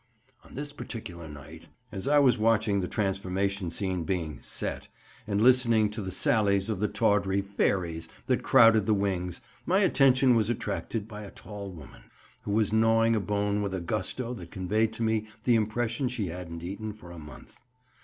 [0.43, 4.87] "On this particular night, as I was watching the transformation scene being 'set,'
[5.27, 10.33] and listening to the sallies of the tawdry 'fairies' that crowded the wings, my attention
[10.33, 12.05] was attracted by a tall woman,
[12.41, 16.29] who was gnawing a bone with a gusto that conveyed to me the impression she
[16.29, 17.59] hadn't eaten for a month.